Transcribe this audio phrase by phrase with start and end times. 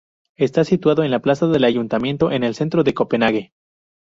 [0.35, 3.53] Está situado en la plaza del Ayuntamiento, en el centro de Copenhague.